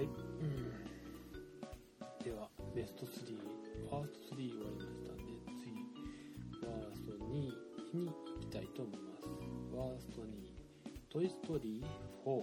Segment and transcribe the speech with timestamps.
[0.00, 0.08] はい、う
[0.46, 3.36] ん、ではベスト3
[3.90, 5.12] ファースト3終わりました。
[5.12, 5.24] んで
[5.60, 5.76] 次
[6.56, 7.52] ファースト2に
[7.92, 8.60] 行きた。
[8.60, 10.24] いと思いますファースト2
[11.10, 12.42] トイ・ストーリー4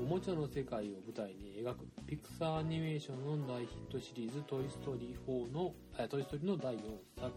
[0.00, 5.72] おもちゃの世界を舞台に描くピクサーアニメーションの大ヒットシリーズ「トイ・ストーリー4の」
[6.10, 6.80] トイ・ストーリーの第4
[7.22, 7.32] 作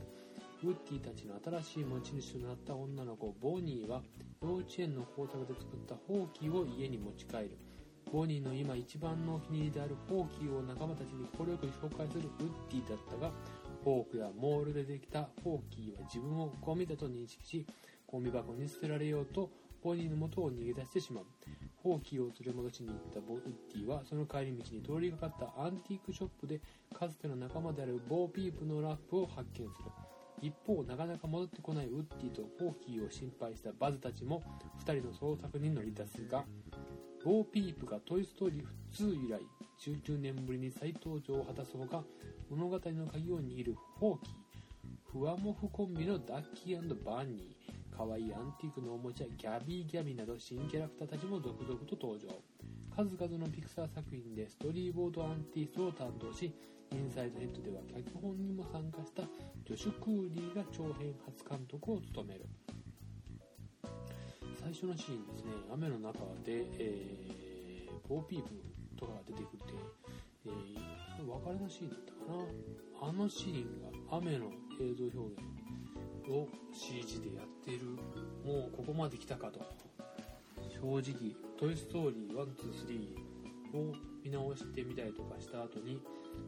[0.63, 1.11] ウッディた。
[1.11, 2.75] ちの新しい持ち主となった。
[2.75, 4.01] 女の子ボニーは
[4.41, 7.57] 幼稚園の工作で作ったフォーキーを家に持ち帰る
[8.15, 13.29] ボニーの今一番のお気に入りであるフォーキーを仲間たちに快く紹介するウッディだったが
[13.83, 17.65] フォークやモールでできたフォーキーは自分をゴミだと認識し
[18.07, 19.49] ゴミ箱に捨てられようと
[19.83, 21.25] ボニーの元を逃げ出してしまう。
[21.83, 23.41] フォーキーを連れ戻しに行ったボウッ
[23.73, 26.61] ディはその帰り道に通りかかったアンティークショップで
[26.97, 29.91] かつての仲間であるボーピープのランプを発見する。
[30.41, 34.41] 一方なかなか戻ってこないウッディとフォーキーを心配したバズたちも
[34.85, 36.45] 2人の捜索に乗り出すが
[37.25, 39.41] ボーピープが「トイ・ストーリー2」以来
[39.79, 42.05] 19年ぶりに再登場を果たすほか
[42.51, 44.33] 物語の鍵を握るフォーキー
[45.11, 52.27] フワモフコンビのダッキーバンニー可愛いアンティークのおもちゃギャビーギャビーなど新キャラクターたちも続々と登場。
[52.95, 56.53] 数々のピクサー作品でストーリーボードアーティストを担当し
[56.91, 59.23] インサイドヘッドでは脚本にも参加した
[59.65, 62.45] ジョシュ・クーリーが長編初監督を務める。
[64.65, 68.49] 最初のシーンですね雨の中で、えー、ボーピープ
[68.97, 69.73] とかが出てくって、
[70.47, 72.33] えー、別れのシーンだったか
[73.03, 73.09] な。
[73.09, 74.49] あのシーンが雨の
[74.81, 77.85] 映像表現を CG でやっている。
[78.43, 79.59] もうここまで来たかと。
[80.81, 83.93] 正直「トイ・ストーリー123」を
[84.23, 86.01] 見直してみたりとかした後に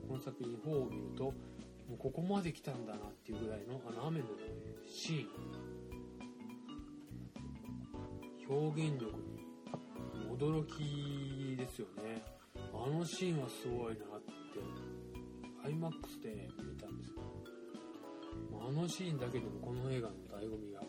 [0.07, 1.33] この作品4を見るとも
[1.93, 4.25] うここまで来たんだなっていうぐらいのあの雨の
[4.87, 5.66] シーン。
[8.49, 9.45] 表現力に
[10.37, 12.23] 驚きですよね。
[12.73, 14.59] あのシーンはすごいなって
[15.67, 20.81] IMAX で見たんですけどあのシーンだけでもこの映画の醍醐味が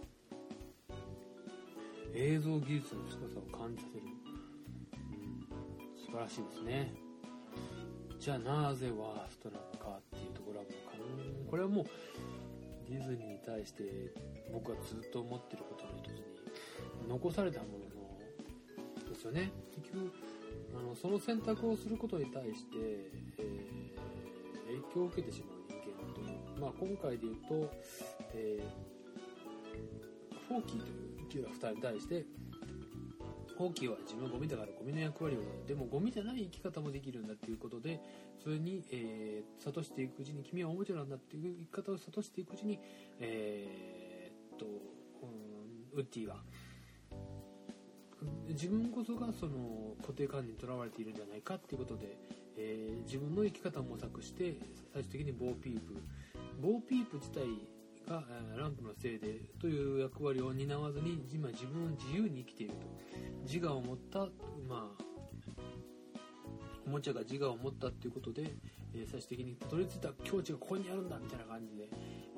[2.15, 5.41] 映像技術の深さを感じさせる、うん、
[5.97, 6.94] 素晴らしいですね。
[8.19, 11.84] じゃあなぜワーストなのかっていうところはもうこれはもう
[12.88, 13.84] ディズニーに対して
[14.53, 15.78] 僕はずっと思ってること
[17.08, 17.88] 残されたもの
[19.08, 19.50] ですよね。
[19.74, 20.12] 結局
[20.78, 27.72] あのその選択をすることに対して、えー、影響を受けてしまう人間という、まあ、今回で言うと、
[28.34, 32.24] えー、フォーキーというキュラ2人に対して
[33.56, 38.00] フォーキーは自分はゴミだからゴミの役割をでもゴミじゃない生き方もできるんだっていうことで
[38.40, 42.78] それに、えー、諭していくうちに君はおもちゃなんだっていう生き方を諭していくうちに
[43.19, 46.36] えー、っと、うん、ウッディは
[48.49, 52.17] 自分こそがその固定観念にとらわれているんじゃないかっていうことで、
[52.56, 54.56] えー、自分の生き方を模索して
[54.93, 55.97] 最終的にボーピープ。
[56.61, 57.43] ボーピープ自体
[58.09, 58.25] が
[58.56, 62.87] ランプのせいでという役割を担わずに今自分を自由に生きていると。
[63.45, 64.21] 自我を持った
[64.69, 65.03] まあ
[66.87, 68.50] おもちゃが自我を持ったっていうことで、
[68.95, 71.89] えー、最終的にたどり着いた境地がここにあるんだみたいな感じで、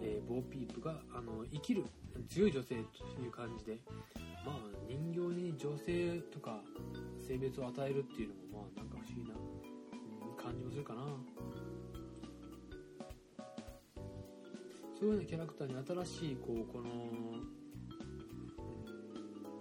[0.02, 1.84] えー、ボーピープがあの生きる
[2.28, 2.74] 強い女性と
[3.22, 3.78] いう感じで
[4.44, 4.56] まあ
[4.88, 6.60] 人形に女性とか
[7.26, 9.34] 性別を与えるっていうのもまあなんか不思議な、
[10.42, 11.02] 感じもするかな。
[14.98, 16.88] そういうようなキャラクターに新しいこうこの、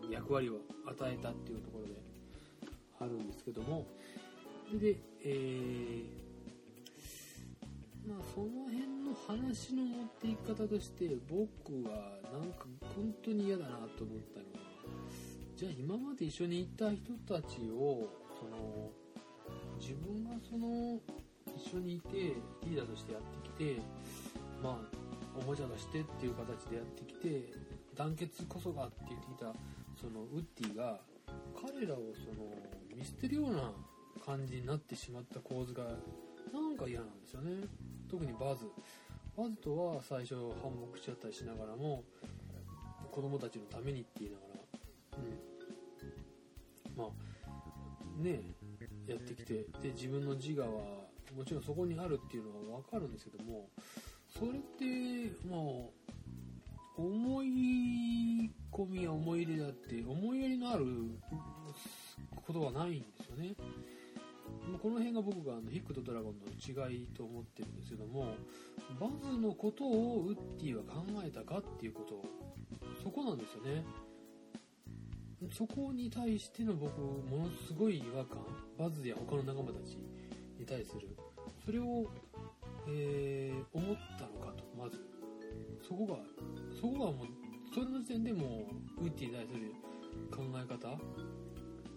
[0.10, 1.94] 役割を与えたっていうところで
[3.00, 3.86] あるんですけども。
[4.74, 6.29] でえー、
[10.50, 12.66] 方として僕はなんか
[12.96, 14.70] 本当に嫌だなと思ったのは
[15.56, 18.90] じゃあ今まで一緒にいた人たちをその
[19.80, 21.00] 自分がその
[21.56, 22.18] 一緒にいて
[22.64, 23.82] リーダーとしてやってきて
[24.64, 24.78] まあ
[25.40, 27.54] おもちゃとしてっていう形でやってきて
[27.96, 29.54] 団結こそがって言ってきた
[30.00, 31.00] そのウッディが
[31.56, 32.50] 彼らをその
[32.96, 33.72] 見捨てるような
[34.26, 37.68] 感じになってしまった構図がなんか嫌なんですよね。
[38.10, 38.66] 特にバズ。
[39.40, 42.04] バズとは最初反目しちゃったりしながらも
[43.10, 44.60] 子供たちのためにって言いながら
[46.98, 48.42] うんまあね
[49.08, 50.72] やってきてで自分の自我は
[51.38, 53.70] もちろんそこにあるっていうのは分かるんですけども
[54.38, 55.60] それってまあ
[56.98, 60.86] 思い込みや思い入れだって思いやりのある
[62.46, 63.56] ことはないんですよね。
[64.82, 66.46] この辺が僕があのヒックとドラゴンの
[66.90, 68.34] 違いと思ってるんですけども
[69.00, 72.50] バズのことをウッディは考えたかっていうこと。
[73.04, 73.84] そこなんですよね。
[75.52, 78.40] そこに対しての僕ものすごい違和感。
[78.78, 79.98] バズや他の仲間たち
[80.58, 81.16] に対する。
[81.66, 82.06] それを、
[82.88, 84.64] えー、思ったのかと。
[84.78, 85.00] まず。
[85.82, 86.18] そこが
[86.80, 87.28] そこがもう
[87.74, 88.68] それの時点でも
[89.00, 89.74] うウッディに対する
[90.30, 90.98] 考え方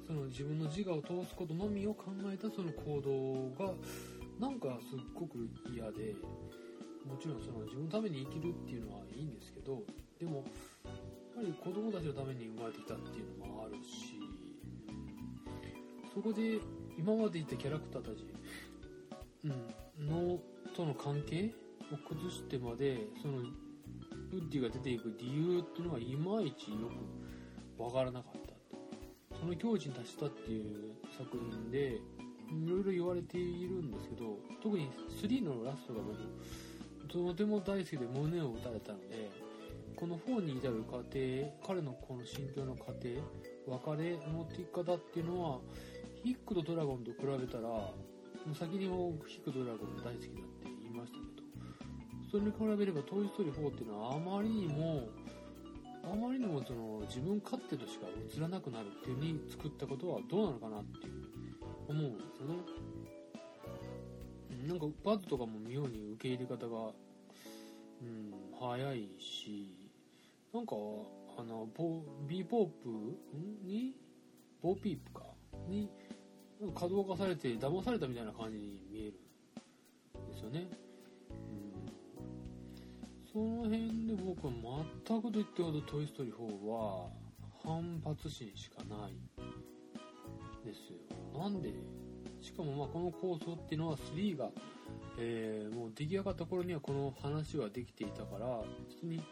[0.07, 3.73] その自分の自我を通すことのみを考えたその行動が
[4.41, 6.15] なんかすっごく嫌で
[7.07, 9.83] もちろんその自分のために生きるっていうのはいいんですけど
[10.19, 10.45] でもやっ
[11.37, 14.21] ぱり子供たちのために生まれてきたっていうのもあるし
[16.15, 16.61] そこで
[16.99, 18.27] 今までいたキャラクターたち、
[19.45, 20.39] うん、の
[20.77, 21.55] との関係
[21.93, 26.91] を崩してまでそのウッディが出ていく理由っていうのがいまいちよ
[27.77, 28.52] くわからなかった。
[29.43, 31.99] その境地に達したっていう作品で
[32.49, 34.89] いろいろ言われているんですけど特に
[35.21, 39.31] 3のラストが僕とても大好きで胸を打たれたので
[39.97, 41.03] この4に至る過程
[41.67, 43.19] 彼のこの心境の過程
[43.67, 45.59] 別れの持っていき方っていうのは
[46.23, 47.94] ヒックとドラゴンと比べたらも
[48.53, 51.43] う先にもヒックとドラゴン大好きだって言いましたけど
[52.31, 55.09] それに比べれば「トイ・ストーリー4」っていうのはあまりにも
[56.05, 58.07] あまりにもその自分勝手としか
[58.37, 61.13] 映らなくなるっていう風に作ったことはどうなのかなっていう
[61.89, 62.55] 思うんですよね。
[64.69, 66.93] なんかバズとかも妙に受け入れ方が、
[68.03, 69.75] うん、早いし
[70.53, 70.77] なんか
[71.39, 73.19] あのボビーポープ
[73.65, 73.95] に？
[74.61, 75.27] ボーピープか？
[75.69, 75.91] に？
[76.75, 79.15] 稼働化されて騙されたみたいな感じに見える
[80.23, 80.69] んですよね、
[83.32, 84.52] その辺で僕は
[85.06, 87.08] 全くと言ってほど「トイ・ストーリー4」は
[87.64, 89.12] 反発心しかない
[90.67, 90.99] ですよ。
[91.38, 91.73] なんで
[92.43, 94.50] しかもまあこの構想っていうのは3が、
[95.19, 99.23] えー、もう出来上がった頃にはこの話はできていたから別に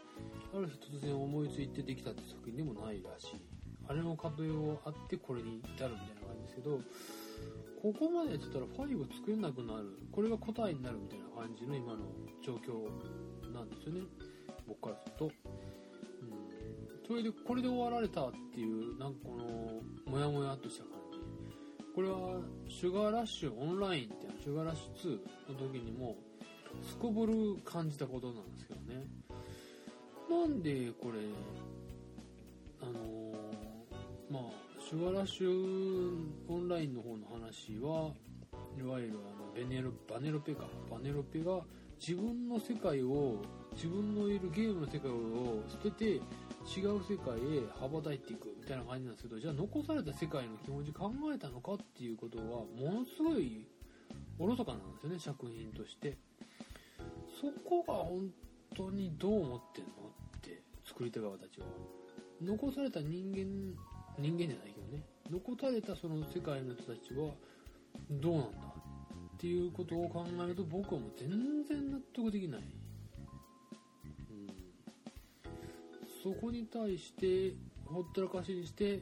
[0.51, 3.41] ある日突然思いついてできたって作品でもないらしい。
[3.87, 6.79] あれの壁をあってこれに至るみたいな感じですけど
[7.81, 9.89] ここまでやってたら5作れなくなる。
[10.11, 11.99] これが答えになるみたいな感じの今の
[12.41, 12.89] 状況。
[13.61, 14.01] なんですよね。
[14.67, 15.31] 僕からすると、うん、
[17.07, 19.81] それでこれで終わられたっていうなんかこの
[20.11, 21.19] モヤモヤっとした感じ。
[21.93, 25.19] これはシュガーラッシュオンラインってシュガーラッシュ
[25.49, 26.15] 2の時にも
[26.81, 29.05] すこぶる感じたことなんですけどね。
[30.29, 31.19] なんでこれ
[32.81, 34.43] あのー、まあ
[34.79, 38.13] シュガーラッシュオンラインの方の話は
[38.77, 40.65] いわゆるあのベネロバネロペか。
[40.89, 41.59] バネロペが
[42.01, 43.43] 自分の世界を
[43.75, 46.17] 自分のいるゲームの世界を捨てて違
[46.87, 53.67] う世界へ羽ばたいていくみたいな感じなんですけどじゃあ残された世界の気持ち考えたのかっていうことはものすごい
[54.39, 56.17] おろそかなんですよね作品として。
[57.39, 58.29] そこが本
[58.75, 59.91] 当にどう思ってんの
[60.37, 61.67] って作り手側たちは。
[62.41, 63.75] 残された人間
[64.17, 65.03] 人間じゃないけどね。
[65.29, 67.33] 残されたその世界の人たちは
[68.09, 68.70] どうなんだ
[69.41, 74.47] っていうことを考えると僕はもう全然納得できない、うん、
[76.21, 77.55] そこに対して
[77.85, 79.01] ほったらかしにして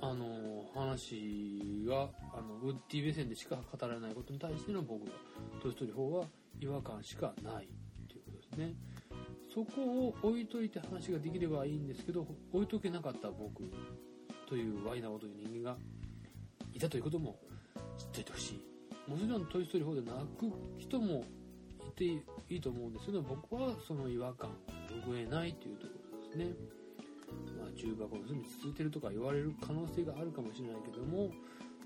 [0.00, 5.12] あの話があのウッディ目線でしか語られないことに対しての僕が
[5.62, 6.26] 「トイ・ストーリー4」は
[6.60, 7.68] 違和感しかない
[8.08, 8.74] ということですね。
[9.54, 13.70] そこを置いといて話ができればいいんですけど置いとけなかった僕
[14.48, 15.78] というワイナオという人間が
[16.72, 17.38] いたということも
[17.96, 18.71] 知っておいてほしい。
[19.08, 21.24] もちろん「トイ・ストーリー4」で泣く人も
[21.88, 24.54] いていいと思うんですけど僕はその違和感を
[25.06, 26.54] 拭えないというところですね、
[27.58, 31.30] まあ、重箱の隅続いてるとか言われる可能性があるかもしれないけども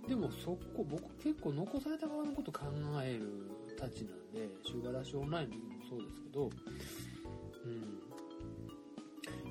[0.07, 2.67] でもそこ僕結構残された側のこと考
[3.03, 6.51] えるたちなんでシュガーラッシュオンラインの時もそうですけど
[7.65, 8.07] うん。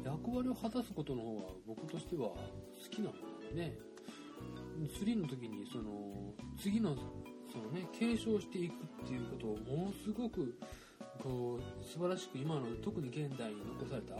[0.06, 2.38] 役割を果たすことの方が僕としては好
[2.92, 3.78] きなものでね。
[4.78, 6.96] 3の時にその次の
[7.56, 10.58] そのね継承していくっていうことをものすごく
[11.24, 14.16] こう素晴らしく今の特に現代に残された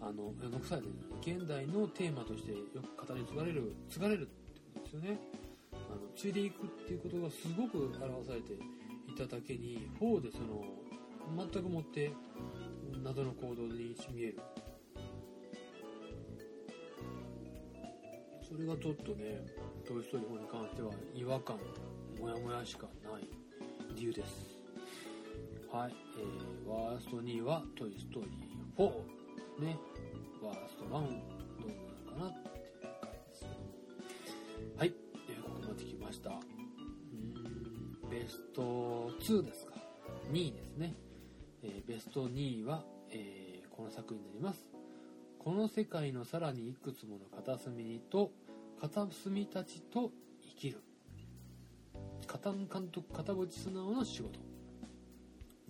[0.00, 2.58] あの残されてる現代のテーマとしてよ
[2.96, 5.18] く語り継がれる継がれるってことですよね。
[5.72, 8.58] あの継いでいくっていうことがすごく表されてい
[9.16, 10.64] ただけに4でその
[11.36, 12.12] 全くもって
[13.02, 14.38] 謎の行動にし見える。
[18.48, 19.44] それがちょっとね
[19.84, 21.58] 「トイ・ストーリー4」に関しては違和感。
[22.18, 23.28] モヤモヤしかない
[23.94, 24.58] 理由です。
[25.70, 28.88] はい、えー、ワースト2位は「トイ・ストーリー
[29.58, 29.78] 4」ね。
[30.42, 31.10] ワースト1どうなの
[32.10, 33.44] かなっていう感じです。
[34.78, 34.94] はい、
[35.28, 36.30] えー、ここまで来ました。
[36.30, 38.08] うん。
[38.08, 39.74] ベスト2ですか。
[40.30, 40.94] 2位ですね、
[41.62, 44.64] えー、ベスト2位は、えー、この作品になります。
[45.38, 48.32] この世界のさらにいくつもの片隅にと
[48.80, 50.10] 片隅たちと
[50.42, 50.82] 生きる。
[52.26, 54.40] 片監督片渕素直の仕事。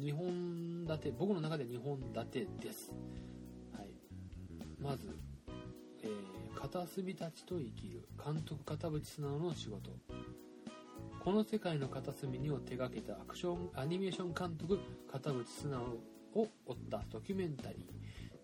[0.01, 2.93] 2本立て僕の中で2本立てです、
[3.73, 3.91] はい、
[4.79, 5.17] まず、
[6.03, 8.09] えー片隅たちと生きる。
[8.25, 9.91] 監督片渕素直の仕事。
[11.23, 14.79] この世界の片隅にを手掛けたアクションアニメーション監督
[15.11, 15.83] 片渕素直
[16.35, 17.96] を追ったドキュメンタリー。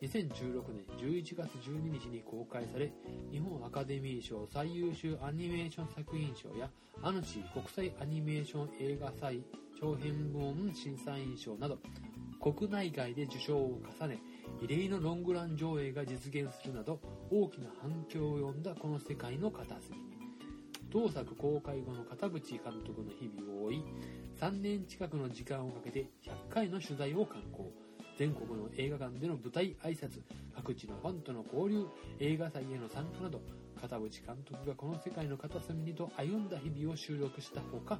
[0.03, 2.93] 2016年11月12日に公開され
[3.31, 6.69] 日本アカデミー賞最優秀アニメーション作品賞や
[7.03, 9.45] アヌシー国際アニメーション映画祭
[9.81, 11.79] 長編部門審査員賞など
[12.41, 14.19] 国内外で受賞を重ね
[14.61, 19.97] 異例のロングラン上映が実現するなど大きな反響を呼んだこの世界の片隅。
[19.99, 20.13] に
[20.91, 23.85] 同作公開後の片渕監督の日々を追い
[24.41, 27.82] 3年近くの時間をかけて100回の取材を敢行。
[28.23, 30.21] 全国の映画館での舞台挨拶
[30.55, 31.89] 各地のファンとの交流
[32.21, 33.41] 映画祭への参加など
[33.81, 37.99] 片渕監督がこの世界の片隅にと歩んだ日々を収録したほか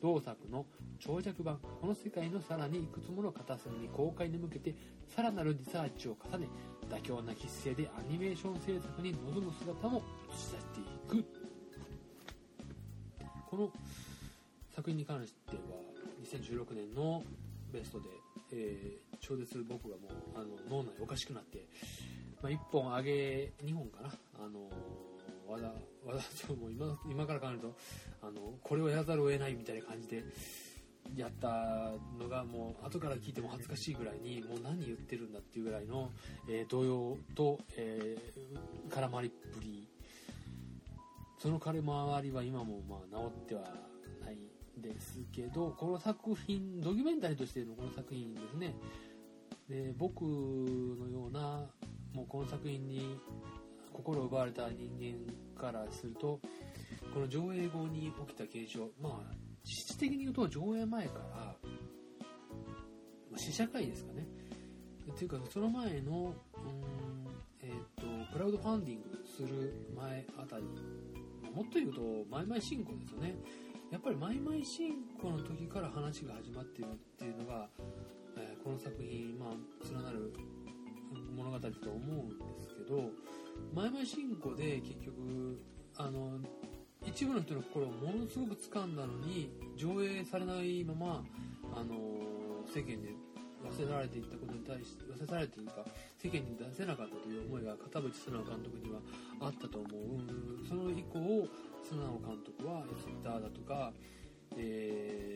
[0.00, 0.64] 同作の
[1.00, 4.76] 長尺版「この世界のさらにいくつもの片隅」に公開に向けて
[5.08, 6.46] さらなるリサーチを重ね
[6.88, 10.80] 妥協な姿勢でアニメーション制作に臨む姿も映し出して
[11.18, 11.24] いく。
[13.50, 13.72] この
[14.70, 15.80] 作品に関しては
[16.22, 17.24] 2016年の
[17.72, 18.08] ベストで、
[18.52, 21.66] えー超絶僕がもうあの脳内おかしくなって、
[22.42, 24.10] まあ、1本上げ2本かな。
[24.38, 24.70] あの
[25.46, 25.72] 和田
[26.04, 27.76] 和田ちょもう今今から考えると
[28.22, 30.24] あのこれをやらざるを得ないみたいな感じで
[31.16, 36.10] やったのがもう後から聞いても恥ずかしいぐらいにもう何言ってるんだっていうぐらいの、
[36.48, 39.88] えー動揺と、えー絡まりっぷり。
[41.38, 43.60] その絡まりは今もまあ治っては
[44.24, 44.38] ない
[44.78, 48.74] ですけどこの作品ドキュメンタリーとしてのこの作品ですね。
[49.68, 51.66] で僕のような
[52.12, 53.18] もうこの作品に
[53.92, 54.90] 心を奪われた人
[55.56, 56.40] 間からすると
[57.12, 61.54] この上映後に起きた現象まあ実質的に言うと上映前から、
[63.32, 64.26] ま試写会ですかね。
[65.10, 67.26] っていうかその前のうん
[67.62, 68.02] えっ、と
[68.32, 70.64] クラウドファンディングする前あたり
[71.54, 73.34] もっと言うとマイマイ進行ですよね。
[73.90, 74.92] やっぱりマイマイ進
[75.22, 77.68] 行の時から話が始まってるっていうのが、
[78.64, 80.32] この作品まあ連なる
[81.36, 82.34] 物語だと思うんで
[82.66, 83.10] すけど
[83.74, 85.60] マイマイ進行で結局
[85.96, 86.38] あの
[87.06, 91.24] 一部の人の心をものすごく掴んだのに上映されないまま
[91.76, 91.94] あの
[92.74, 93.12] 世間で
[93.62, 95.84] 忘れられていったことに対して忘れられていうか
[96.16, 99.00] 世間に出せなかったという思いが片渕素直監督には
[99.40, 100.66] あったと思う。
[100.66, 101.46] その以降
[101.84, 103.92] 素直監督は Twitter だとか、
[104.56, 105.33] えー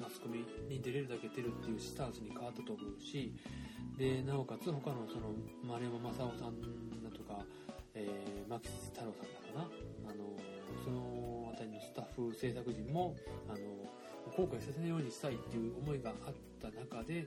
[0.00, 3.34] マスコミに出れるだけ出るっていうスタンスに変わったと思うし
[3.96, 6.60] でなおかつ他のその丸山正夫さん
[7.02, 7.44] だとか、
[7.94, 9.70] えー、牧太郎さんだかな。
[10.08, 10.38] あの
[10.84, 13.16] その辺りのスタッフ制作陣も
[13.48, 13.58] あの
[14.36, 17.22] 後悔させないようにしたいっていう思いがあった中で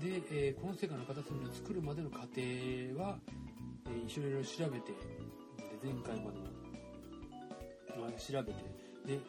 [0.00, 2.28] で、えーこの世界の片隅を作るまでの過程
[3.00, 3.18] は、
[3.86, 4.98] えー一緒にいろいろ調べてで
[5.82, 6.44] 前回までも、
[8.00, 8.52] まあ、調べて
[9.06, 9.20] で、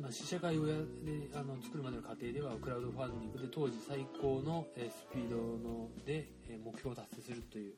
[0.00, 6.28] まあ、試写会をやであの作るまでの過程ではクラウドファンディングで当時最高の、スピードので、
[6.62, 7.74] 目標を達成するという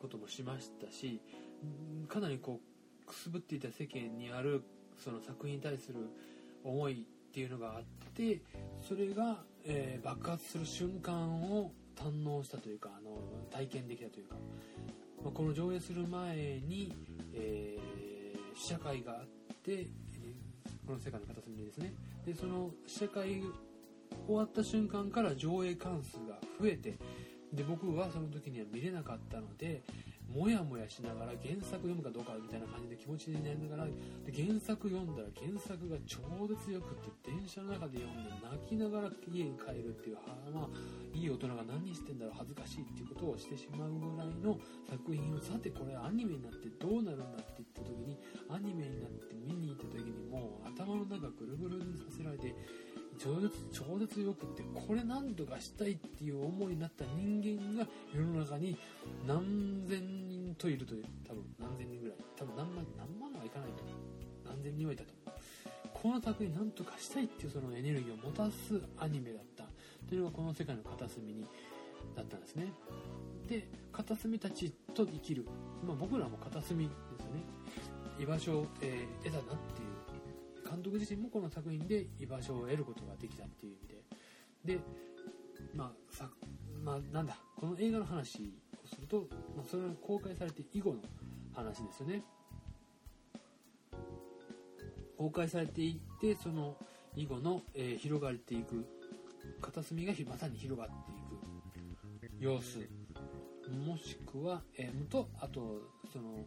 [0.00, 1.20] こともしましたし
[2.08, 2.60] かなりこ
[3.04, 4.62] うくすぶっていた世間にある
[5.02, 5.98] その作品に対する
[6.62, 7.82] 思いっていうのがあっ
[8.14, 8.40] て
[8.86, 13.18] それが、えー爆発する瞬間を堪能したというかあの
[13.50, 14.36] 体験できたというか、
[15.24, 16.94] まあこの上映する前に、
[17.34, 17.88] えー
[18.58, 19.26] 試写会があっ
[19.64, 19.86] て
[20.88, 21.92] この世界の片隅にですね。
[22.24, 23.42] でその試写会
[24.26, 26.96] 終わった瞬間から上映関数が増えて
[27.52, 29.82] で僕はその時には見れなかったので
[30.28, 33.88] もやもやしながら原作読むかどうかみたいな感じで気持ちになりながら
[34.24, 48.18] で原作読んだら原作が超絶よくって電車の中で読んで泣きながら家に帰るっていうはまあいい大人が何してんだろう恥ずかしいっていうことをしてしまうぐらいの作品をさてこれアニメになってどうなるんだってった時に
[48.50, 52.54] アニメになって見に行った時にもう頭の中ぐるぐるにさせられて
[53.18, 58.76] 超絶超絶よくってこれ何とかしたいっていう思いになった人間が世の中に
[59.26, 62.16] 何千人といるという多分何千人ぐらい。
[62.36, 63.82] 多分何万何万はいかないと。
[64.44, 65.12] 何千人はいたと。
[65.26, 65.38] 思う
[65.92, 69.64] この作品何とかしたいっていうそのエネルギーを持たすアニメだった。
[70.08, 71.44] というのがこの世界の片隅に
[72.14, 72.72] だったんですね。
[73.48, 75.44] で片隅たちと生きる、
[75.84, 77.42] まあ、僕らも片隅ですよね。
[78.18, 84.76] 居場所を、え得たなっていう監督自身もこの作品で居場所を得ることができたっていう意味で。
[84.76, 84.80] で
[85.74, 86.28] まあさ
[86.84, 88.52] まあなんだこの映画の話
[88.84, 91.00] をすると、まあ、それが公開されて以後の
[91.54, 92.22] 話ですよね。
[95.16, 96.76] 公開されていってその
[97.16, 98.86] 以後の、えー広がっていく
[99.60, 102.88] 片隅がまさに広がっていく様子。
[103.68, 105.82] もしくは、えーとあと
[106.12, 106.46] その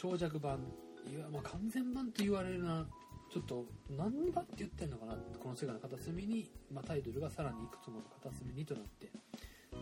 [0.00, 0.60] 長尺版。
[1.10, 2.86] いや、まあ、完全版と言われるな。
[3.30, 5.14] ちょっと何番って言ってんのかな。
[5.38, 9.10] この世界の片隅に、まあ、タイトルがさらにいくつもの片隅にとなって。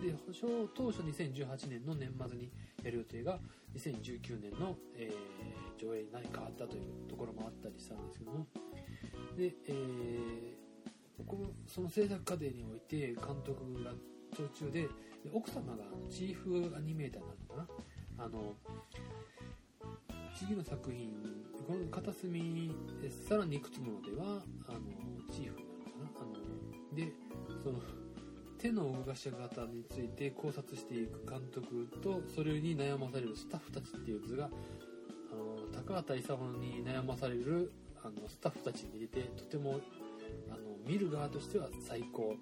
[0.03, 2.51] で保証当初2018年の年末に
[2.85, 3.39] やる予定が
[3.75, 5.49] 2019年の、えー
[5.79, 8.47] 上映に何かあったというところもあったりしたんですけども。
[9.37, 13.93] で、えーこのその制作過程において監督が
[14.37, 14.89] 途中でで
[15.33, 17.73] 奥様がチーフアニメーターになるのか
[18.19, 18.25] な。
[18.25, 18.57] あの
[20.39, 21.11] 次の作品
[21.67, 22.71] この片隅
[23.03, 24.79] でさらにいくつものではあの
[25.33, 26.39] チーフなるのかなあ
[26.93, 27.13] ので
[27.63, 27.81] その
[28.59, 39.81] 手の動かし方について考察していく監督とそれに悩まされるスタッフたちっていう図があの高畑勲に悩まされるあのスタッフたちに入れてとても
[40.51, 42.37] あの見る側としては最高。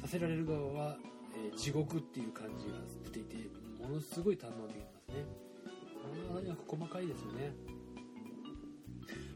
[0.00, 0.96] させられる側は、
[1.34, 2.72] えー地獄っていう感じが
[3.04, 3.36] 出ていて
[3.82, 5.24] ものすごい堪能できますね。
[6.04, 7.52] あーなんか細かいですよね。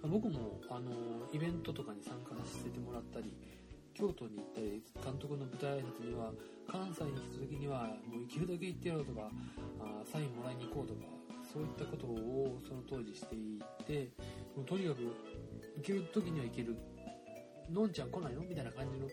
[0.02, 0.90] 僕もあの
[1.32, 3.32] イベントとかに参加させてもらったり
[3.94, 6.30] 京都に行ったり監督の舞台挨拶には
[6.68, 9.30] 関西に来た時にはもう行けるだけ行ってやろうとか
[9.80, 11.00] あサインもらいに行こうとか
[11.50, 14.10] そういったことをその当時していて
[14.54, 15.00] もうとにかく
[15.76, 16.76] 行ける時には行ける。
[17.72, 18.42] のんちゃん来ないの？
[18.42, 19.08] みたいな感じの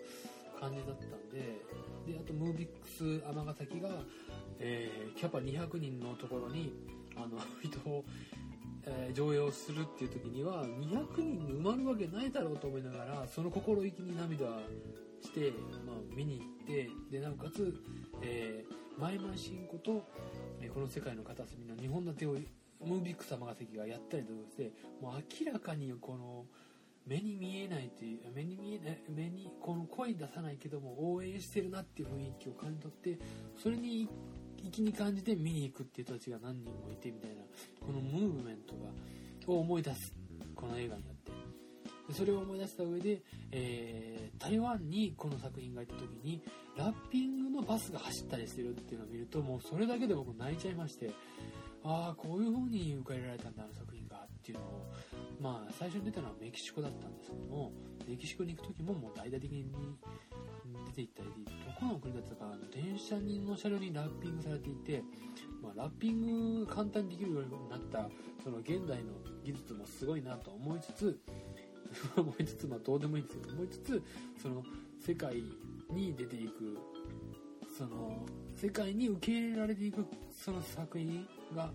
[0.60, 1.40] 感じだったんで
[2.06, 3.90] であとムービックス尼崎が、
[4.60, 6.74] えーキャパ200人のところに
[7.16, 8.06] あの 人を、
[8.86, 14.60] えー上映をするっていう時には200人に埋まるわけないだろうと思いながらその心意気に涙
[15.22, 15.52] して、
[15.86, 17.76] まあ、見に行ってでなおかつ、
[18.22, 20.04] えー前々進行と、
[20.60, 22.34] えーこの世界の片隅の2本立てを
[22.86, 26.46] ムービックス尼崎がやったりとかしてもう明らかにこの
[27.06, 33.24] 目に見えないという目に見えない目にこの声に出さないけども応援してるなっていう雰囲気を感じ取って
[33.58, 34.08] それに
[34.70, 37.44] 気に感じて見に行くっていう人たちが何人もいてみたいな
[37.80, 40.14] このムーブメントがを思い出す
[40.56, 41.32] この映画になって。
[42.08, 43.22] でそれを思い出した上で、
[43.52, 46.42] えー台湾にこの作品が行った時に
[46.76, 51.12] ラッピングのバスが走ったりしてるっていうのを見るともうそれだけで僕泣いちゃいまして
[51.84, 54.94] ああこういう風に迎え入れられたんだあの作品がっていうのを
[55.40, 57.72] まあ最初に出たのはメキシコだったんですけども
[58.08, 59.64] メキシコに行く時ももう大々的に
[60.92, 61.30] 出て行ったり
[61.66, 65.04] どこの国だったか電車の車両にラッピングされていて、
[65.62, 68.10] まあ、ラッピング簡単にできるようになった
[68.44, 71.20] その現代の技術もすごいなと思いつつ
[72.16, 74.04] 思いつつまあどうでもいいんですけど思いつつ
[74.42, 74.64] その
[75.00, 75.44] 世界
[75.90, 76.78] に出ていく
[77.78, 78.26] その
[78.56, 81.72] 世界に受け入れられていくその作品が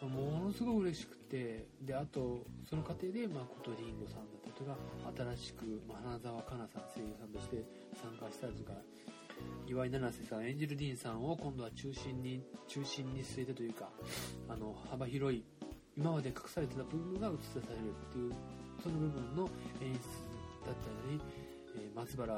[0.00, 4.76] ものすごく嬉しくてであとその過程で、まあ、琴りんごさんだっ
[5.12, 7.64] たりとか新しく、花澤香菜さん声優さんとして
[7.98, 8.72] 参加したりとか
[9.66, 13.88] 岩井七瀬さん演じるディーンさんを今度は中心に中心に据えてというか
[14.48, 15.42] あの幅広い
[15.96, 18.32] 今まで隠されてた部分が映し出されるっていう
[18.82, 19.48] その部分の
[19.80, 19.98] 演出
[20.66, 21.20] だったり、
[21.76, 22.32] え松原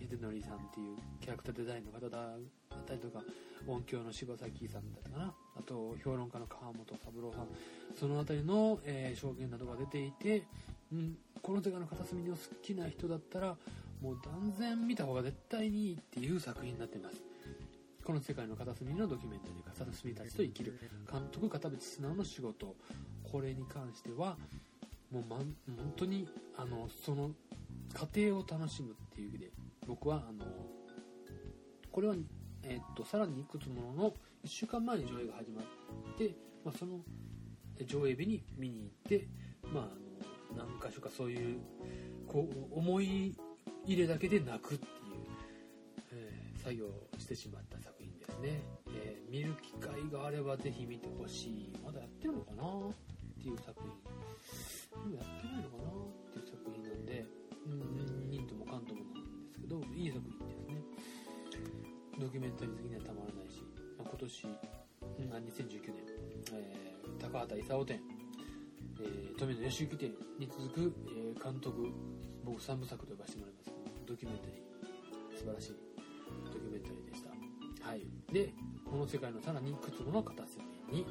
[0.00, 3.22] 秀則さんっていうキャラクターデザインの方だったりとか
[3.66, 5.34] 音響の柴崎さんだったかな。
[5.56, 7.48] あと評論家の川本三郎さん。
[7.94, 10.44] その辺りの、えー証言などが出ていて、
[10.92, 13.56] うん、この世界の片隅を好きな人だったら
[14.02, 17.22] もう断然見た方が絶対にいいっていう作品になってます。
[18.04, 20.76] この世界の片隅のドキュメンタリー片隅たちと生きる
[21.10, 22.74] 監督片渕素直の仕事
[23.22, 24.36] これに関しては
[25.12, 25.46] もう、ま、本
[25.96, 27.30] 当にあのその
[27.94, 29.50] 過程を楽しむっていう意味で
[29.86, 30.44] 僕はあの
[31.92, 32.16] これは、
[32.64, 34.10] えっとさらにいくつものの
[34.44, 37.00] 1週間前に上映が始まって、まあ、その
[37.86, 39.28] 上映日に見に行って、
[39.72, 40.01] まあ、
[40.56, 41.60] 何箇所かそういう
[42.26, 43.34] こう思い
[43.86, 44.90] 入れだけで泣くっていう、
[46.12, 48.62] えー作業をしてしまった作品ですね、
[48.94, 51.72] えー見る機会があればぜひ見てほしい。
[51.82, 52.92] まだやってるのかなっ
[53.42, 53.90] ていう作品。
[55.02, 57.24] でもやってないのかなっていう作品なんで
[57.66, 60.76] うん忍とも関ともなんですけどいい作品ですね。
[62.20, 63.64] ドキュメンタリー好きにはたまらないし、
[63.98, 66.04] まあ今年うんあ2019年、
[66.52, 68.00] えー高畑勲展、
[69.02, 71.88] えー富野義行展に続く、えー監督
[72.44, 73.70] 僕3部作と呼ばせてもらいます
[74.06, 75.76] ドキュメンタリー素晴らしい
[76.52, 77.88] ドキュメンタリーでした。
[77.88, 78.06] はい。
[78.32, 78.52] で
[78.84, 81.06] この世界のさらにいくつもの片隅に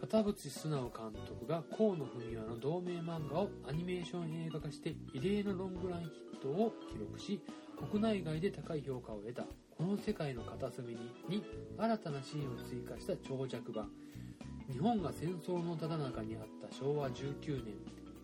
[0.00, 6.06] 片渕素直監督が河野文雄の同名漫画をアニメーション映画化して異例のロングランヒ
[6.38, 7.40] ットを記録し
[7.90, 9.42] 国内外で高い評価を得た
[9.76, 11.44] この世界の片隅にに
[11.78, 13.90] 新たなシーンを追加した長尺版。
[14.70, 17.74] 日本が戦争のただ中にあった昭和19年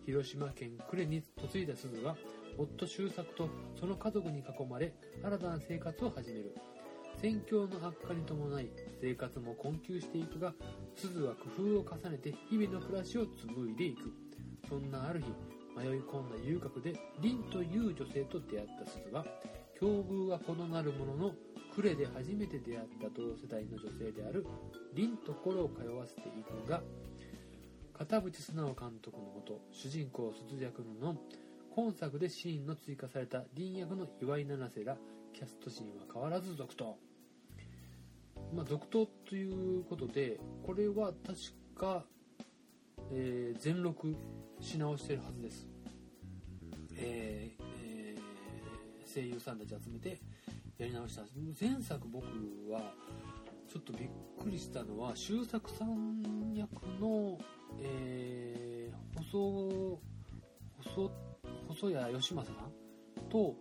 [0.05, 2.15] 広島県呉に嫁いだ鈴は
[2.57, 6.55] 夫周作とその家族に囲まれ新たな生活を始める。
[7.21, 8.69] 戦況の悪化に伴い
[9.01, 10.53] 生活も困窮していくが
[10.95, 14.11] 鈴は工夫を重ねて日々の暮らしを紡いでいく。
[14.67, 15.27] そんなある日
[15.77, 19.25] 迷い込んだ遊郭で凛という女性と出会った鈴は
[19.79, 21.31] 境遇は異なるものの
[21.75, 24.45] 呉で初めて出会った同世代の女性である
[24.93, 26.81] 凛と心を通わせていくが
[27.97, 31.15] 片渕素直監督のもと主人公鈴役の
[31.73, 34.97] 今作でシーンの追加された凛役の岩井七瀬ら
[35.33, 36.97] キャスト陣は変わらず続投。
[38.53, 42.03] まあ続投ということでこれは確か、
[43.11, 44.15] えー全録
[44.59, 45.67] し直してるはずです、
[46.97, 50.19] えーえー声優さんたち集めて
[50.77, 51.23] やり直した。
[51.59, 52.25] 前作僕
[52.69, 52.93] は
[53.75, 54.09] ちょっとびっ
[54.41, 57.37] くりしたのは周作さん役の、
[57.81, 59.99] えー細
[60.81, 61.11] 細
[61.67, 63.57] 細谷義正さんと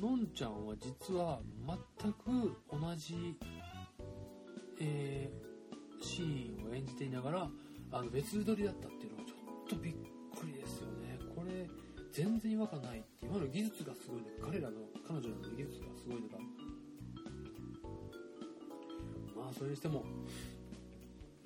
[0.00, 1.38] のんちゃんは実は
[2.00, 3.38] 全く同じ、
[4.80, 7.48] えーシーンを演じていながら
[7.92, 9.34] あの別撮りだったっていうのはちょ
[9.66, 11.16] っとびっくりですよね。
[11.36, 11.68] これ
[12.10, 16.38] 全然違和感ないって今の技術がすごいのか彼らの彼女らの技術がすごいのか
[19.48, 20.04] まそれにしても。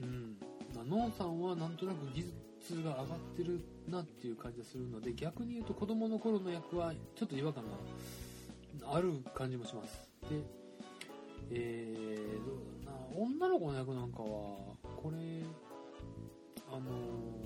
[0.01, 0.37] うん。
[0.75, 2.25] まあノンさんはなんとなく技
[2.61, 7.63] 術が上がってるなっていう感じがするので逆に言うと子供の頃の役はちょっと違和感
[8.81, 10.11] がある感じもします。
[10.29, 10.43] で
[11.51, 13.25] えー、どうだろうな。
[13.49, 14.77] 女の子の役なんかはこ
[15.11, 15.43] れ
[16.73, 17.43] あのー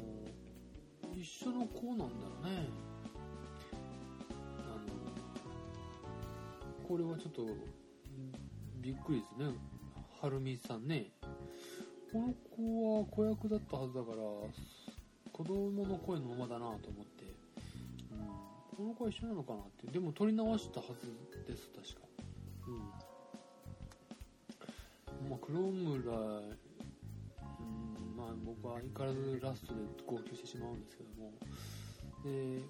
[1.17, 2.11] 一緒の子なんだろ
[2.43, 2.69] うね。
[4.59, 4.87] あの
[6.87, 7.47] これはちょっと
[8.83, 9.47] びっくりですね。
[10.23, 11.11] はるみさんね。
[12.13, 14.17] この子は子役だったはずだから
[15.33, 17.25] 子供の声のままだなと思って、
[18.11, 18.19] うん、
[18.77, 19.87] この子は一緒なのかなって。
[19.93, 21.13] でも撮り直したはず
[21.47, 22.07] です確か。
[22.67, 22.71] う
[25.27, 25.29] ん。
[25.31, 26.57] まあ黒村うん。
[28.17, 31.33] まあ僕は相変わらずラストで号泣してしまうんですけども。
[32.25, 32.63] で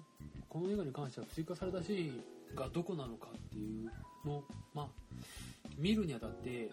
[0.49, 3.91] この映画に関しては追加されたシーンがどこなのかっていう
[4.25, 4.87] のまあ
[5.77, 6.69] 見るにあたって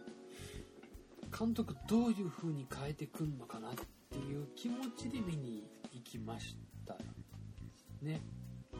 [1.36, 3.72] 監督どういう風に変えてくんのかなっ
[4.10, 6.96] ていう気持ちで見に行きました
[8.02, 8.20] ね。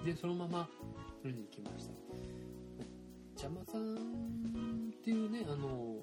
[0.04, 0.68] でそのまま
[1.24, 1.92] 見に行きました。
[3.42, 5.96] 邪魔さんっていうねあの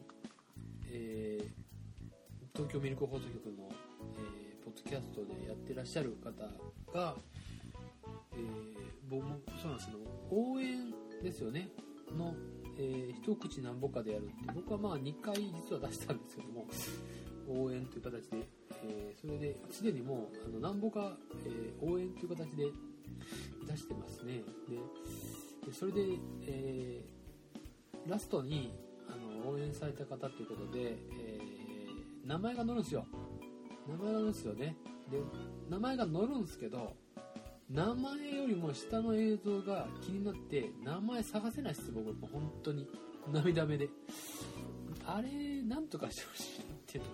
[0.90, 1.62] えー
[2.54, 3.70] 東京ミルク放送局の、
[4.18, 6.32] えーポッドキャストでやってらっしゃる方
[6.94, 7.16] が、
[8.34, 11.70] えー僕もそうなんですけど応援ですよね。
[12.18, 12.34] の、
[12.78, 16.66] えー一口なんぼかでやるって僕はまあ2回実は出したんですけども
[17.50, 18.48] 応援という形で、
[18.84, 22.66] えーそれですでにもうあのなんぼか、えー応援という形で
[23.68, 24.44] 出してますね。
[24.70, 24.76] で
[25.68, 26.02] でそれで、
[26.48, 28.74] えーラストに
[29.08, 33.06] あの応援された方ということで、えー名前が載るんですよ。
[33.88, 34.76] 名前が載るんですよね。
[35.12, 35.20] で
[35.70, 36.96] 名前が載るんですけど
[37.74, 42.14] 名前よりも下の映像が気になって名前探せないです僕。
[42.14, 42.86] も本当に。
[43.32, 43.88] 涙目で。
[45.06, 47.10] あれなんとかしてほしいっていうの。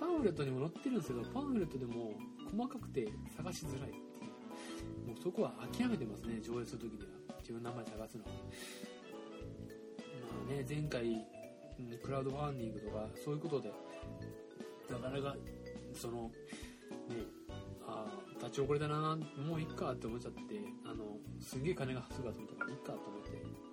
[0.00, 2.12] パンフレットにも載ってるんですけどパンフレットでも
[2.50, 4.00] 細かくて探しづらいってい
[5.04, 5.08] う。
[5.08, 7.08] もうそこは諦めてますね上映する時には。
[7.40, 8.30] 自分の名前探すのは。
[10.46, 11.26] まあね前回
[12.02, 13.70] クラウドファンディングとかそういうことで
[14.90, 15.36] なかなか
[15.92, 16.30] その
[17.08, 17.35] ね
[18.46, 20.40] 立ち遅れたなもういっかって思っちゃって
[20.84, 23.22] あのすんげえ金がすぐ集めたからいっかと思っ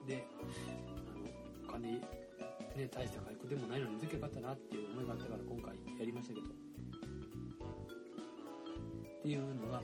[0.08, 0.26] てで
[0.98, 2.02] あのお金ね
[2.92, 6.48] 大した回復でもないのに出てよかったなっていう思いがあったから今回やりましたけど。
[6.48, 6.50] っ
[9.24, 9.82] ていうのが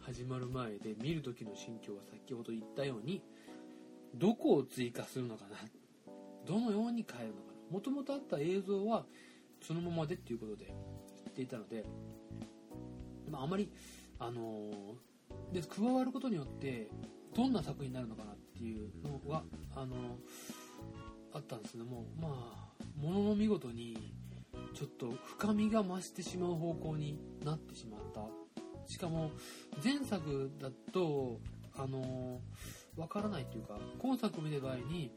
[0.00, 3.22] 始まる前で見る時の心境は先ほど言ったように
[4.14, 5.56] どこを追加するのかな
[6.46, 9.04] どのように変えるのかなもともとあった映像は
[9.60, 10.74] そのままでっていうことで言
[11.28, 11.84] っていたので、
[13.30, 13.70] まあ、あまり
[14.18, 14.94] あのー
[15.52, 16.88] で加わることによって
[17.36, 19.42] どんな作品になるのかなっていうのが
[19.76, 19.98] あのー
[21.32, 24.12] あったんですけどもまあものの見事に
[24.74, 28.22] ちょっと深みが増してしまう方向になってしまった。
[28.86, 29.30] しかも
[29.84, 31.38] 前作だと
[31.76, 32.40] あの
[32.96, 35.12] わからないというか今作を見た場合に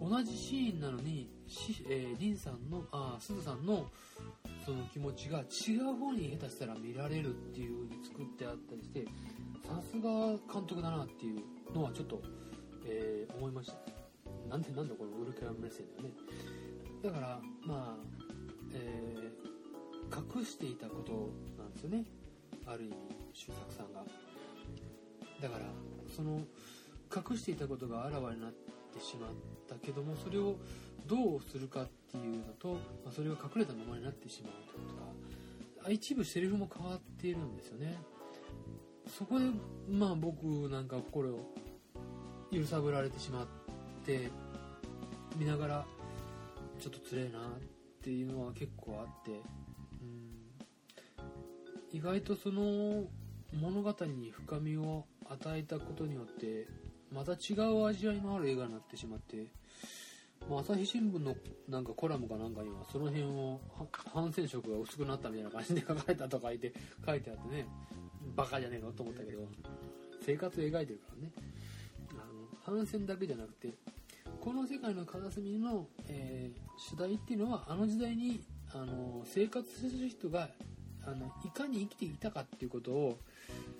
[0.00, 3.86] 同じシーンなのにし、えー、リンさんのあすずさんの
[4.64, 9.04] その気持ちが違う方に下手したら見られるっていう風に作ってあったりして
[9.66, 10.10] さすが
[10.52, 12.22] 監督だなっていうのはちょっと、
[12.86, 13.74] えー思いました。
[14.48, 16.14] なんでなんだこのウルトラ目線だよね。
[17.02, 18.04] だからまあ、
[18.72, 22.04] えー、隠していたことなんですよね。
[22.66, 22.94] ある意味
[23.32, 24.04] 周作さんが。
[25.40, 25.64] だから
[26.14, 26.40] その
[27.14, 29.30] 隠していたことがあらわになってしまっ
[29.68, 30.56] たけどもそれを
[31.06, 34.52] どうするかってていうのと、まあ、それが隠れたままになってしまう
[35.78, 37.98] とか一部セリフも変わっているんですよね。
[39.06, 39.46] そこで
[39.90, 41.54] まあ僕なんか心を
[42.50, 43.46] 揺さぶられてしまっ
[44.04, 44.30] て
[45.36, 45.86] 見ながら
[46.80, 47.42] ちょっとつれえなっ
[48.02, 49.32] ていうのは結構あって
[50.00, 50.44] うん。
[51.92, 53.04] 意外とその
[53.52, 56.66] 物語に深みを与えたことによって
[57.12, 59.46] また違う味わいのある映画になってしまって、
[60.48, 61.34] まあ、朝日新聞の
[61.68, 63.60] なんかコラムかなんかにはその辺を
[64.12, 66.72] 反戦色が薄くなったみたいな感じで書かれたとかいて
[67.06, 67.66] 書いてあってね
[68.36, 69.48] バカじゃねえのと思ったけど
[70.24, 71.32] 生活を描いてるからね。
[72.12, 73.68] あの反戦だけじゃなくて
[74.40, 78.40] この世界の片隅の、えー、主題っていうのはあの時代に
[78.74, 80.48] あの生活する人が
[81.06, 83.18] あのいかに生きていたかっていうことを、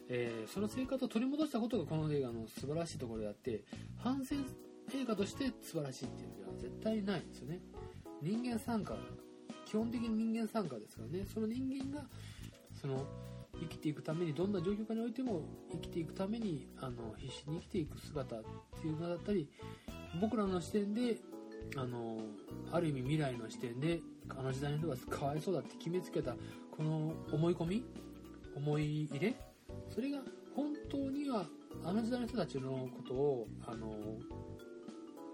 [0.08, 3.62] えー、その生活を取り戻したことがこの映画の素晴らしいところであって
[3.98, 4.44] 反戦
[4.92, 7.60] 映画として素晴らしいっていうのは絶対ないんですよね。
[8.22, 8.94] 人間参加
[9.66, 11.26] 基本的に人間参加ですからね。
[11.32, 12.06] その人間が
[12.80, 13.06] その
[13.60, 18.42] 生きていくためにどんな状況下においても生きていくためにあの必死に生きていく姿っ
[18.80, 19.48] ていうのだったり
[20.20, 21.16] 僕らの視点で
[21.76, 22.18] あの
[22.72, 26.34] ある意味未来の視点であの時代の人がかわいそうだって決めつけた
[26.70, 27.84] この思い込み
[28.56, 29.34] 思い入れ
[29.88, 30.18] それが
[30.54, 31.46] 本当には
[31.84, 33.88] あの時代の人たちのことをあの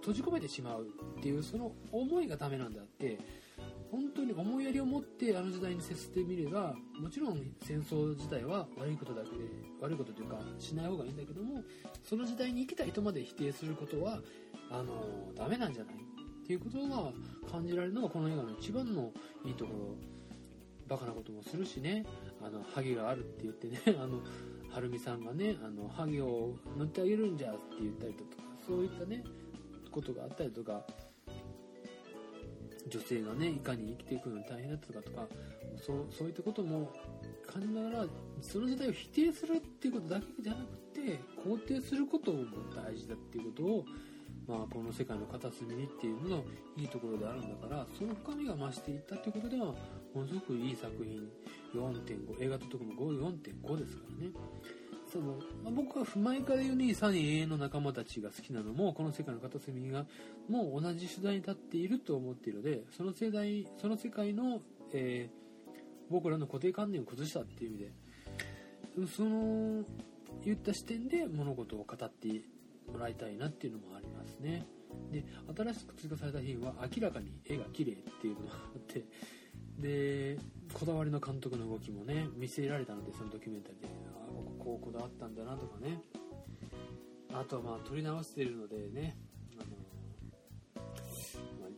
[0.01, 0.87] 閉じ込めてしまう
[1.19, 3.19] っていうその思いがダメなんであって
[3.91, 9.45] 本当に思いやりを持ってあの時代に接してみればもちろん戦争自体は悪いことだけで
[9.81, 11.63] 悪いことというかしない方がいいんだけども
[12.09, 14.21] その時代に生きた人まで否定することは
[14.71, 17.13] あのダメなんじゃないっていうことが
[17.51, 19.13] 感じられるのがこの映画の一番の
[19.45, 20.21] いいところ。
[20.91, 22.05] バカなこともするしね。
[22.43, 24.21] あのハゲがあるって言ってね あの
[24.71, 28.31] はるみさんがねあのハゲを塗ってあげるんじゃって言ったりとか
[28.67, 29.23] そういったね
[29.91, 30.85] ことがあったりとか
[32.89, 35.27] 女性がねいかに生きていくのに大変だったかとか
[35.77, 36.93] そうそういったことも
[37.47, 38.07] 感じながら
[38.41, 43.85] その時代を否定するっていうことだけじゃなくて肯定することも大事だっていうことを、
[44.47, 46.45] まあ、この世界の片隅にっていうのの
[46.77, 51.29] いいところであるんだからその深みが増していったっていうことではものすごくいい作品
[51.75, 54.33] 4.5映画と特に4.5ですからね。
[55.13, 60.07] その、まあ、僕は前から言うにサニー永遠の仲間たちが好きなのもこの世界の片隅が
[60.49, 64.61] もう同じ主題に立っていると思っているのでその世代その世界の、
[64.93, 65.73] えー、
[66.11, 67.93] 僕らの固定観念を崩したっていう意味で
[69.17, 69.85] その
[70.45, 72.29] 言った視点で物事を語って
[72.93, 74.67] もらいたいなっていうのもありますね。
[75.13, 75.25] で
[75.57, 79.05] 新しく追加された品は明らかに絵が綺麗っていうのがあって
[79.79, 80.37] で
[80.73, 84.00] こだわりの監督の動きもね見せられたのでそのドキュメンタリーで。
[84.71, 86.01] こうこだわったんだなとかね。
[87.33, 89.17] あとはまあ撮り直してるのでね。
[89.59, 89.71] あの、
[91.59, 91.71] まあ、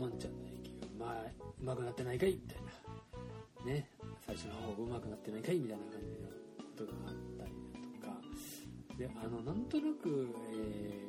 [0.00, 1.22] ののんちゃんの演技がまあ
[1.60, 2.56] うまくなってないかいみたい
[3.64, 3.72] な。
[3.72, 3.88] ね。
[4.26, 7.52] 最初の方がうまくなってないかいみたいな感じのことがあったり
[8.02, 8.20] だとか。
[8.98, 11.06] であのなんとなくえ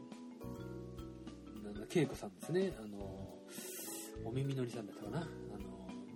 [1.62, 2.74] ー、なんだ恵子さんですね。
[2.80, 3.40] あの
[4.24, 5.28] お耳のりさんだったかな。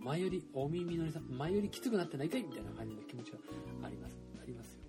[0.05, 3.39] 前よりお耳のりさん前よりきつくなってないかいみたいな感じの気持ちは
[3.83, 4.15] あります。
[4.39, 4.83] ありますよ。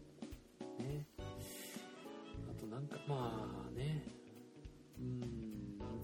[0.78, 1.06] ね。
[2.50, 4.04] あとなんかまあね。
[5.00, 5.46] うん。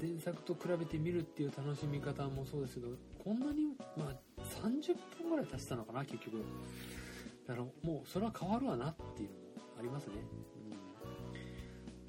[0.00, 2.88] 前作と比べて見るっていう楽しみ方もそうですけど
[3.22, 6.42] こんなにまあ30分ぐらい経ってたのかな結局。
[7.46, 9.42] だからもうそれは変わるわなっていうのも
[9.78, 10.14] ありますね、
[10.70, 11.36] う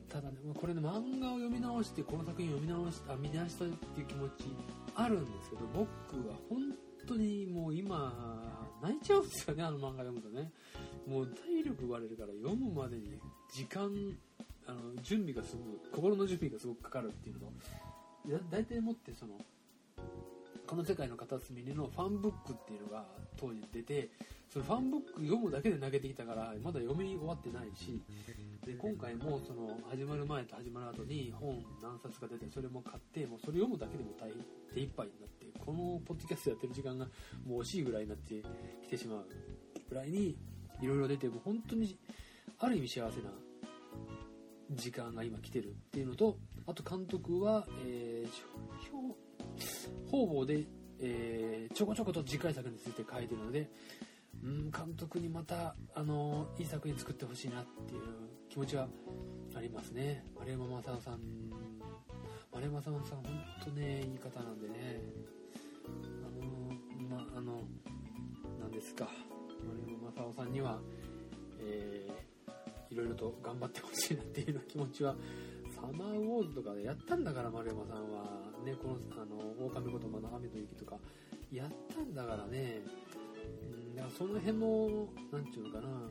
[0.06, 4.46] ん、ただねこれね漫画を読み直してこの作品を読み直しあ見直したっていう気持ち
[4.96, 5.90] あるんですけど僕
[6.30, 6.60] は本
[7.08, 10.52] 当にもう今、泣いちゃうんですよね、あの漫画読むとね。
[11.08, 13.20] もう体力奪われるから読むまでに
[13.54, 13.92] 時間、
[14.66, 19.34] あの、準備がすごく、心の準備がすごくかかるっていうのと、大体もってその、
[20.66, 23.06] この世界の片隅にのファンブックっていうのが
[23.38, 24.10] 当時出て、
[24.50, 28.02] そのファンブック読むだけで投げてきたから、まだ読み終わってないし、
[28.66, 34.32] で今回もその始まる前と始まる後に本何冊か出てそれも買ってもうそれ読むだけでも大
[34.74, 37.06] 手一杯になってこのポッドキャストやってる時間が
[37.46, 38.44] もう惜しいぐらいになって
[38.84, 39.26] きてしまう
[39.90, 40.38] ぐらいに
[40.82, 41.98] いろいろ出ても本当に
[42.60, 43.30] ある意味幸せな
[44.72, 50.66] 時間が今来てるっていうのとあと監督は、えー、方々で、
[51.00, 53.70] えー、ちょこちょこと次回作について書いてるので
[54.44, 58.02] うん監督にまたあのいい作品作ってほしいなっていう
[58.50, 58.88] 気持ちは
[59.56, 60.26] ありますね。
[60.38, 61.20] 丸山正夫さん
[62.54, 63.24] 丸山さんさん、本
[63.66, 65.02] 当ね、いい方なんでね、
[65.86, 67.62] あの、ま、あの、
[68.60, 69.10] なんですか、
[69.68, 70.80] 丸山正夫さんには、
[71.60, 75.16] えー、いろいろと頑張ってほしいなっていうような気持ちは、
[75.76, 78.44] サマーウォーズとかでやったんだから、丸山さんは。
[78.64, 80.98] ね、この、あの、狼言葉の雨と雪とか、
[81.52, 82.82] やったんだからね、
[83.64, 86.10] うん、だからその辺の、なんちゅうのかな、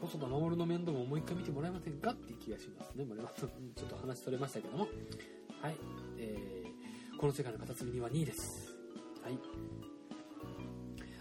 [0.00, 3.04] 細田守の面倒ももう一回見てもらえませんかっていう気がしますね。
[3.04, 4.88] 丸山さん、ちょっと話それましたけども。
[5.60, 5.76] はい。
[6.18, 6.67] え、
[7.18, 8.72] この世界の片隅には2位です。
[9.24, 9.36] はい。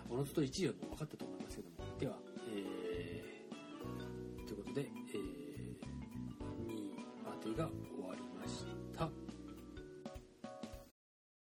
[0.08, 1.76] おのずと1位はもう分かったと思いますけども。
[2.00, 2.14] では、
[2.54, 5.18] えー、ということで、えー、
[6.70, 6.94] 2位
[7.26, 7.70] パーティーが